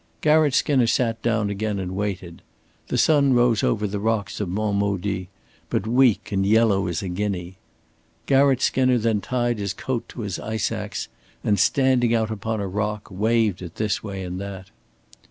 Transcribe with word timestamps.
Garratt 0.21 0.55
Skinner 0.55 0.87
sat 0.87 1.21
down 1.21 1.51
again 1.51 1.77
and 1.77 1.95
waited. 1.95 2.41
The 2.87 2.97
sun 2.97 3.33
rose 3.33 3.61
over 3.61 3.85
the 3.85 3.99
rocks 3.99 4.39
of 4.39 4.49
Mont 4.49 4.79
Maudit, 4.79 5.27
but 5.69 5.85
weak, 5.85 6.31
and 6.31 6.43
yellow 6.43 6.87
as 6.87 7.03
a 7.03 7.07
guinea. 7.07 7.59
Garratt 8.25 8.61
Skinner 8.63 8.97
then 8.97 9.21
tied 9.21 9.59
his 9.59 9.75
coat 9.75 10.09
to 10.09 10.21
his 10.21 10.39
ice 10.39 10.71
ax, 10.71 11.07
and 11.43 11.59
standing 11.59 12.15
out 12.15 12.31
upon 12.31 12.59
a 12.59 12.67
rock 12.67 13.09
waved 13.11 13.61
it 13.61 13.75
this 13.75 14.01
way 14.03 14.23
and 14.23 14.41
that. 14.41 14.71